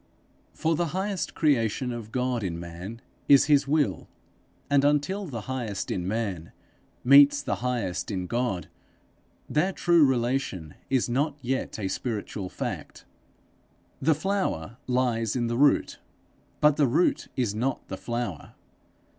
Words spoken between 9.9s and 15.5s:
relation is not yet a spiritual fact. The flower lies in